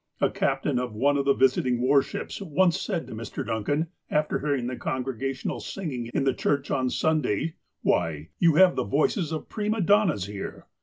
[0.19, 3.45] A captain of one of the visiting war ships once said to Mr.
[3.45, 8.75] Duncan, after hearing the congre gational singing in the church on Sunday:" Why, you have
[8.75, 10.65] the voices of j^rima donnas here